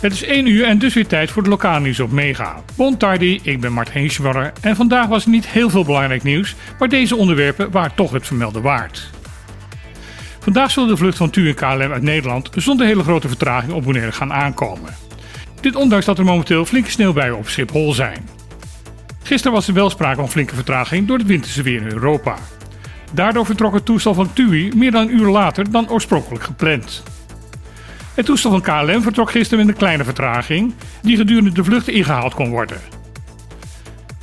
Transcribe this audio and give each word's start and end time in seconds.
Het 0.00 0.12
is 0.12 0.22
1 0.22 0.46
uur 0.46 0.64
en 0.64 0.78
dus 0.78 0.94
weer 0.94 1.06
tijd 1.06 1.30
voor 1.30 1.42
de 1.42 1.48
lokale 1.48 1.80
nieuws 1.80 2.00
op 2.00 2.10
Mega. 2.10 2.62
Bon 2.76 2.96
tardi, 2.96 3.40
ik 3.42 3.60
ben 3.60 3.72
Mart 3.72 3.92
Heeswaller 3.92 4.52
en 4.60 4.76
vandaag 4.76 5.06
was 5.06 5.24
er 5.24 5.30
niet 5.30 5.46
heel 5.46 5.70
veel 5.70 5.84
belangrijk 5.84 6.22
nieuws, 6.22 6.54
maar 6.78 6.88
deze 6.88 7.16
onderwerpen 7.16 7.70
waren 7.70 7.94
toch 7.94 8.12
het 8.12 8.26
vermelden 8.26 8.62
waard. 8.62 9.10
Vandaag 10.40 10.70
zullen 10.70 10.88
de 10.88 10.96
vlucht 10.96 11.16
van 11.16 11.30
TU 11.30 11.48
en 11.48 11.54
KLM 11.54 11.92
uit 11.92 12.02
Nederland 12.02 12.50
zonder 12.56 12.86
hele 12.86 13.02
grote 13.02 13.28
vertraging 13.28 13.72
op 13.72 13.84
Bonaire 13.84 14.12
gaan 14.12 14.32
aankomen. 14.32 14.94
Dit 15.60 15.76
ondanks 15.76 16.06
dat 16.06 16.18
er 16.18 16.24
momenteel 16.24 16.64
flinke 16.64 16.90
sneeuwbuien 16.90 17.36
op 17.36 17.48
Schiphol 17.48 17.92
zijn. 17.92 18.28
Gisteren 19.22 19.52
was 19.52 19.68
er 19.68 19.74
wel 19.74 19.90
sprake 19.90 20.16
van 20.16 20.30
flinke 20.30 20.54
vertraging 20.54 21.06
door 21.06 21.18
het 21.18 21.26
winterse 21.26 21.62
weer 21.62 21.80
in 21.80 21.92
Europa. 21.92 22.36
Daardoor 23.14 23.46
vertrok 23.46 23.74
het 23.74 23.84
toestel 23.84 24.14
van 24.14 24.32
TUI 24.32 24.70
meer 24.76 24.90
dan 24.90 25.02
een 25.02 25.14
uur 25.14 25.30
later 25.30 25.70
dan 25.70 25.90
oorspronkelijk 25.90 26.44
gepland. 26.44 27.02
Het 28.14 28.26
toestel 28.26 28.50
van 28.50 28.60
KLM 28.60 29.02
vertrok 29.02 29.30
gisteren 29.30 29.66
met 29.66 29.74
een 29.74 29.80
kleine 29.80 30.04
vertraging, 30.04 30.74
die 31.02 31.16
gedurende 31.16 31.52
de 31.52 31.64
vlucht 31.64 31.88
ingehaald 31.88 32.34
kon 32.34 32.50
worden. 32.50 32.80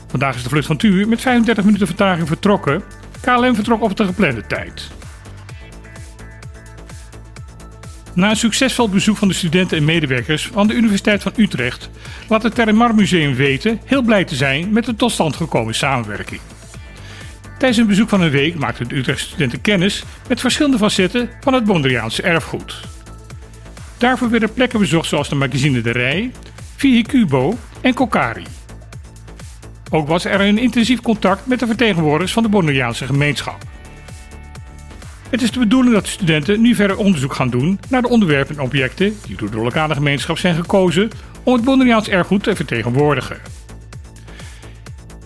Vandaag 0.07 0.35
is 0.35 0.43
de 0.43 0.49
vlucht 0.49 0.65
van 0.67 0.77
TUI 0.77 1.05
met 1.05 1.21
35 1.21 1.63
minuten 1.63 1.87
vertraging 1.87 2.27
vertrokken. 2.27 2.83
KLM 3.21 3.55
vertrok 3.55 3.81
op 3.81 3.97
de 3.97 4.05
geplande 4.05 4.47
tijd. 4.47 4.91
Na 8.13 8.29
een 8.29 8.35
succesvol 8.35 8.89
bezoek 8.89 9.17
van 9.17 9.27
de 9.27 9.33
studenten 9.33 9.77
en 9.77 9.85
medewerkers 9.85 10.47
van 10.47 10.67
de 10.67 10.73
Universiteit 10.73 11.21
van 11.21 11.33
Utrecht 11.35 11.89
laat 12.27 12.43
het 12.43 12.55
Terremar 12.55 12.95
Museum 12.95 13.35
weten 13.35 13.79
heel 13.85 14.01
blij 14.01 14.23
te 14.23 14.35
zijn 14.35 14.73
met 14.73 14.85
de 14.85 14.95
tot 14.95 15.11
stand 15.11 15.35
gekomen 15.35 15.75
samenwerking. 15.75 16.41
Tijdens 17.61 17.81
een 17.81 17.87
bezoek 17.87 18.09
van 18.09 18.21
een 18.21 18.29
week 18.29 18.55
maakten 18.55 18.87
de 18.87 18.95
Utrechtse 18.95 19.27
studenten 19.27 19.61
kennis 19.61 20.03
met 20.27 20.39
verschillende 20.39 20.77
facetten 20.77 21.29
van 21.41 21.53
het 21.53 21.65
Mondriaanse 21.65 22.21
erfgoed. 22.21 22.79
Daarvoor 23.97 24.29
werden 24.29 24.53
plekken 24.53 24.79
bezocht 24.79 25.07
zoals 25.07 25.29
de 25.29 25.35
magazine 25.35 25.81
De 25.81 25.91
Rij, 25.91 26.31
Cubo 27.07 27.57
en 27.81 27.93
Kokari. 27.93 28.43
Ook 29.91 30.07
was 30.07 30.25
er 30.25 30.41
een 30.41 30.57
intensief 30.57 31.01
contact 31.01 31.45
met 31.45 31.59
de 31.59 31.67
vertegenwoordigers 31.67 32.33
van 32.33 32.43
de 32.43 32.49
Mondriaanse 32.49 33.05
gemeenschap. 33.05 33.63
Het 35.29 35.41
is 35.41 35.51
de 35.51 35.59
bedoeling 35.59 35.93
dat 35.93 36.03
de 36.03 36.11
studenten 36.11 36.61
nu 36.61 36.75
verder 36.75 36.97
onderzoek 36.97 37.33
gaan 37.33 37.49
doen 37.49 37.79
naar 37.89 38.01
de 38.01 38.09
onderwerpen 38.09 38.55
en 38.55 38.61
objecten 38.61 39.17
die 39.27 39.37
door 39.37 39.51
de 39.51 39.57
lokale 39.57 39.93
gemeenschap 39.93 40.37
zijn 40.37 40.55
gekozen 40.55 41.09
om 41.43 41.53
het 41.53 41.63
Bonaireaans 41.63 42.09
erfgoed 42.09 42.43
te 42.43 42.55
vertegenwoordigen. 42.55 43.60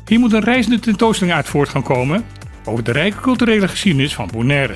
Hier 0.06 0.20
moet 0.20 0.34
een 0.34 0.44
reizende 0.44 0.80
tentoonstelling 0.80 1.36
uit 1.36 1.48
voort 1.48 1.70
gaan 1.70 1.84
komen 1.84 2.26
over 2.66 2.84
de 2.84 2.92
rijke 2.92 3.20
culturele 3.20 3.68
geschiedenis 3.68 4.16
van 4.16 4.30
Bonaire. 4.32 4.74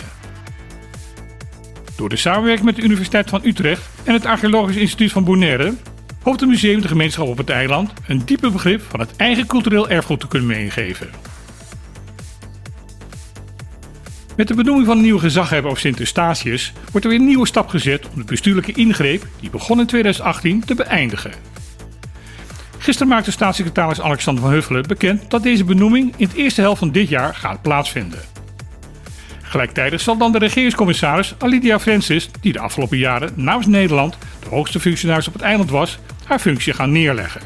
Door 1.95 2.09
de 2.09 2.15
samenwerking 2.15 2.65
met 2.65 2.75
de 2.75 2.81
Universiteit 2.81 3.29
van 3.29 3.41
Utrecht 3.43 3.81
en 4.03 4.13
het 4.13 4.25
Archeologisch 4.25 4.75
Instituut 4.75 5.11
van 5.11 5.23
Bonaire 5.23 5.73
hoopt 6.21 6.39
het 6.39 6.49
museum 6.49 6.81
de 6.81 6.87
gemeenschap 6.87 7.27
op 7.27 7.37
het 7.37 7.49
eiland 7.49 7.93
een 8.07 8.21
diepe 8.25 8.49
begrip 8.49 8.81
van 8.81 8.99
het 8.99 9.15
eigen 9.15 9.45
cultureel 9.45 9.89
erfgoed 9.89 10.19
te 10.19 10.27
kunnen 10.27 10.47
meegeven. 10.47 11.09
Met 14.35 14.47
de 14.47 14.55
benoeming 14.55 14.85
van 14.85 14.97
een 14.97 15.03
nieuwe 15.03 15.19
gezaghebber 15.19 15.71
of 15.71 15.79
Sint 15.79 15.99
Eustatius 15.99 16.73
wordt 16.91 17.05
er 17.05 17.11
weer 17.11 17.19
een 17.19 17.27
nieuwe 17.27 17.47
stap 17.47 17.67
gezet 17.67 18.09
om 18.09 18.19
de 18.19 18.23
bestuurlijke 18.23 18.71
ingreep 18.71 19.25
die 19.39 19.49
begon 19.49 19.79
in 19.79 19.85
2018 19.85 20.65
te 20.65 20.75
beëindigen. 20.75 21.48
Gisteren 22.89 23.13
maakte 23.13 23.31
staatssecretaris 23.31 24.01
Alexander 24.01 24.43
van 24.43 24.53
Huffelen 24.53 24.87
bekend 24.87 25.31
dat 25.31 25.43
deze 25.43 25.63
benoeming 25.63 26.13
in 26.17 26.27
de 26.27 26.35
eerste 26.35 26.61
helft 26.61 26.79
van 26.79 26.91
dit 26.91 27.09
jaar 27.09 27.35
gaat 27.35 27.61
plaatsvinden. 27.61 28.19
Gelijktijdig 29.41 30.01
zal 30.01 30.17
dan 30.17 30.31
de 30.31 30.37
regeringscommissaris 30.37 31.35
Alidia 31.37 31.79
Francis, 31.79 32.29
die 32.41 32.53
de 32.53 32.59
afgelopen 32.59 32.97
jaren 32.97 33.31
namens 33.35 33.67
Nederland 33.67 34.17
de 34.39 34.49
hoogste 34.49 34.79
functionaris 34.79 35.27
op 35.27 35.33
het 35.33 35.41
eiland 35.41 35.69
was, 35.69 35.99
haar 36.25 36.39
functie 36.39 36.73
gaan 36.73 36.91
neerleggen. 36.91 37.41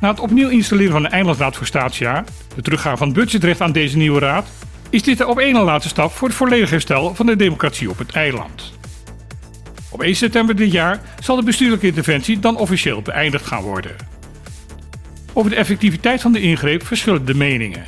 Na 0.00 0.08
het 0.08 0.20
opnieuw 0.20 0.48
installeren 0.48 0.92
van 0.92 1.02
de 1.02 1.08
eilandsraad 1.08 1.56
voor 1.56 1.66
staatsjaar, 1.66 2.24
de 2.54 2.62
teruggaan 2.62 2.98
van 2.98 3.08
het 3.08 3.16
budgetrecht 3.16 3.60
aan 3.60 3.72
deze 3.72 3.96
nieuwe 3.96 4.20
raad 4.20 4.48
is 4.88 5.02
dit 5.02 5.18
de 5.18 5.26
op 5.26 5.38
één 5.38 5.60
laatste 5.60 5.88
stap 5.88 6.12
voor 6.12 6.28
het 6.28 6.36
volledige 6.36 6.72
herstel 6.72 7.14
van 7.14 7.26
de 7.26 7.36
democratie 7.36 7.90
op 7.90 7.98
het 7.98 8.12
eiland. 8.12 8.79
Op 9.90 10.02
1 10.02 10.16
september 10.16 10.56
dit 10.56 10.72
jaar 10.72 11.00
zal 11.20 11.36
de 11.36 11.42
bestuurlijke 11.42 11.86
interventie 11.86 12.38
dan 12.38 12.56
officieel 12.56 13.02
beëindigd 13.02 13.46
gaan 13.46 13.62
worden. 13.62 13.96
Over 15.32 15.50
de 15.50 15.56
effectiviteit 15.56 16.20
van 16.20 16.32
de 16.32 16.40
ingreep 16.40 16.86
verschillen 16.86 17.24
de 17.24 17.34
meningen. 17.34 17.84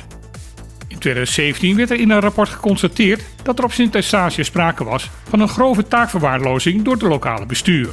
In 0.87 0.99
2017 0.99 1.75
werd 1.75 1.89
er 1.89 1.99
in 1.99 2.09
een 2.09 2.19
rapport 2.19 2.49
geconstateerd 2.49 3.23
dat 3.43 3.57
er 3.57 3.65
op 3.65 3.71
Sint 3.71 3.95
Eustatius 3.95 4.47
sprake 4.47 4.83
was 4.83 5.09
van 5.29 5.39
een 5.39 5.47
grove 5.47 5.87
taakverwaarlozing 5.87 6.83
door 6.83 6.93
het 6.93 7.01
lokale 7.01 7.45
bestuur. 7.45 7.89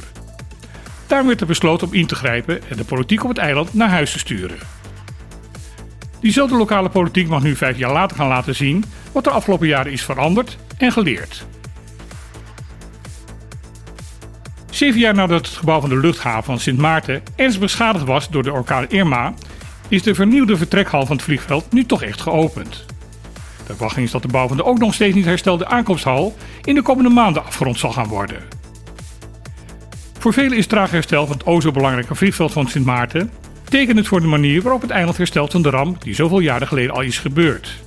Daarom 1.07 1.27
werd 1.27 1.41
er 1.41 1.47
besloten 1.47 1.87
om 1.87 1.93
in 1.93 2.05
te 2.05 2.15
grijpen 2.15 2.61
en 2.69 2.77
de 2.77 2.83
politiek 2.83 3.23
op 3.23 3.29
het 3.29 3.37
eiland 3.37 3.73
naar 3.73 3.89
huis 3.89 4.11
te 4.11 4.19
sturen. 4.19 4.57
Diezelfde 6.19 6.57
lokale 6.57 6.89
politiek 6.89 7.27
mag 7.27 7.43
nu 7.43 7.55
vijf 7.55 7.77
jaar 7.77 7.91
later 7.91 8.17
gaan 8.17 8.27
laten 8.27 8.55
zien 8.55 8.83
wat 9.11 9.25
er 9.25 9.31
afgelopen 9.31 9.67
jaren 9.67 9.91
is 9.91 10.03
veranderd 10.03 10.57
en 10.77 10.91
geleerd. 10.91 11.45
Zeven 14.71 14.99
jaar 14.99 15.13
nadat 15.13 15.45
het 15.45 15.57
gebouw 15.57 15.79
van 15.79 15.89
de 15.89 15.97
luchthaven 15.97 16.43
van 16.43 16.59
Sint 16.59 16.77
Maarten 16.77 17.23
ernstig 17.35 17.61
beschadigd 17.61 18.05
was 18.05 18.29
door 18.29 18.43
de 18.43 18.51
orkaan 18.51 18.89
Irma, 18.89 19.33
is 19.87 20.03
de 20.03 20.15
vernieuwde 20.15 20.57
vertrekhal 20.57 21.05
van 21.05 21.15
het 21.15 21.25
vliegveld 21.25 21.71
nu 21.71 21.85
toch 21.85 22.03
echt 22.03 22.21
geopend. 22.21 22.85
De 23.67 23.77
verwachting 23.77 24.05
is 24.05 24.11
dat 24.11 24.21
de 24.21 24.27
bouw 24.27 24.47
van 24.47 24.57
de 24.57 24.65
ook 24.65 24.79
nog 24.79 24.93
steeds 24.93 25.15
niet 25.15 25.25
herstelde 25.25 25.65
aankomsthal 25.65 26.35
in 26.63 26.75
de 26.75 26.81
komende 26.81 27.09
maanden 27.09 27.45
afgerond 27.45 27.79
zal 27.79 27.91
gaan 27.91 28.07
worden. 28.07 28.37
Voor 30.19 30.33
velen 30.33 30.57
is 30.57 30.67
traag 30.67 30.91
herstel 30.91 31.25
van 31.25 31.37
het 31.37 31.45
o 31.45 31.59
zo 31.59 31.71
belangrijke 31.71 32.15
vliegveld 32.15 32.51
van 32.51 32.67
Sint 32.67 32.85
Maarten 32.85 33.31
tekenend 33.63 34.07
voor 34.07 34.21
de 34.21 34.27
manier 34.27 34.61
waarop 34.61 34.81
het 34.81 34.91
eiland 34.91 35.17
herstelt 35.17 35.51
van 35.51 35.61
de 35.61 35.69
ramp 35.69 36.03
die 36.03 36.15
zoveel 36.15 36.39
jaren 36.39 36.67
geleden 36.67 36.95
al 36.95 37.01
is 37.01 37.19
gebeurd. 37.19 37.79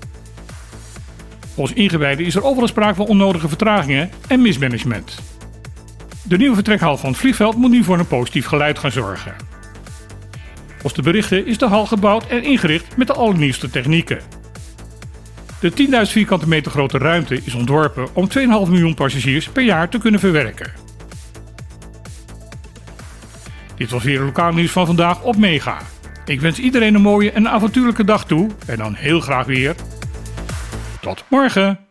Volgens 1.55 1.77
ingewijden 1.77 2.27
is 2.27 2.35
er 2.35 2.45
overal 2.45 2.69
sprake 2.69 2.95
van 2.95 3.07
onnodige 3.07 3.49
vertragingen 3.49 4.11
en 4.29 4.43
mismanagement. 4.43 5.34
De 6.27 6.37
nieuwe 6.37 6.55
vertrekhal 6.55 6.97
van 6.97 7.11
het 7.11 7.19
vliegveld 7.19 7.57
moet 7.57 7.71
nu 7.71 7.85
voor 7.85 7.99
een 7.99 8.07
positief 8.07 8.47
geluid 8.47 8.79
gaan 8.79 8.93
zorgen. 8.93 9.35
Volgens 10.67 10.95
de 10.95 11.03
berichten 11.03 11.47
is 11.47 11.59
de 11.59 11.67
hal 11.67 11.87
gebouwd 11.87 12.27
en 12.27 12.43
ingericht 12.43 12.97
met 12.97 13.07
de 13.07 13.13
allernieuwste 13.13 13.71
technieken. 13.71 14.21
De 15.61 15.73
10.000 16.07 16.13
vierkante 16.13 16.49
meter 16.49 16.71
grote 16.71 16.99
ruimte 16.99 17.41
is 17.45 17.55
ontworpen 17.55 18.09
om 18.15 18.29
2,5 18.39 18.45
miljoen 18.45 18.95
passagiers 18.95 19.49
per 19.49 19.63
jaar 19.63 19.89
te 19.89 19.99
kunnen 19.99 20.21
verwerken. 20.21 20.73
Dit 23.77 23.91
was 23.91 24.03
weer 24.03 24.17
het 24.17 24.25
lokaal 24.25 24.53
nieuws 24.53 24.71
van 24.71 24.87
vandaag 24.87 25.23
op 25.23 25.37
Mega. 25.37 25.79
Ik 26.25 26.41
wens 26.41 26.59
iedereen 26.59 26.95
een 26.95 27.03
mooie 27.03 27.31
en 27.31 27.49
avontuurlijke 27.49 28.05
dag 28.05 28.27
toe 28.27 28.51
en 28.67 28.77
dan 28.77 28.95
heel 28.95 29.21
graag 29.21 29.47
weer. 29.47 29.75
Tot 31.01 31.25
morgen! 31.29 31.84